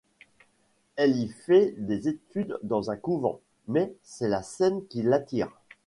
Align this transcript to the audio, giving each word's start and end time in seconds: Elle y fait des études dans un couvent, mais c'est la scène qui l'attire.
Elle 0.95 1.15
y 1.17 1.27
fait 1.29 1.75
des 1.77 2.07
études 2.07 2.57
dans 2.63 2.89
un 2.89 2.97
couvent, 2.97 3.39
mais 3.67 3.93
c'est 4.01 4.29
la 4.29 4.41
scène 4.41 4.83
qui 4.87 5.03
l'attire. 5.03 5.51